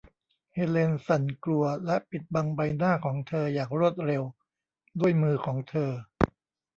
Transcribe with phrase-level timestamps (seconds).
[0.53, 4.23] เฮเลนสั่นกลัวและปิดบังใบหน้าของเธออย่างรวดเร็ว
[4.99, 5.91] ด้วยมือของเธอ